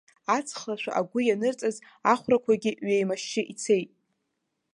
[0.35, 1.77] Аҵхлашәы агәы ианырҵаз
[2.11, 3.89] ахәрақәагьы ҩеимашьшьы ицеит!